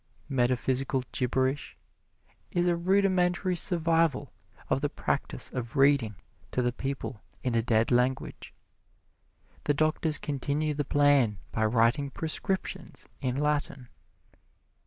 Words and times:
Metaphysical 0.29 1.03
gibberish 1.11 1.77
is 2.49 2.65
a 2.65 2.75
rudimentary 2.75 3.55
survival 3.55 4.33
of 4.67 4.81
the 4.81 4.89
practise 4.89 5.51
of 5.51 5.75
reading 5.75 6.15
to 6.49 6.63
the 6.63 6.73
people 6.73 7.21
in 7.43 7.53
a 7.53 7.61
dead 7.61 7.91
language. 7.91 8.51
The 9.65 9.75
doctors 9.75 10.17
continue 10.17 10.73
the 10.73 10.83
plan 10.85 11.37
by 11.51 11.65
writing 11.67 12.09
prescriptions 12.09 13.07
in 13.21 13.35
Latin. 13.35 13.89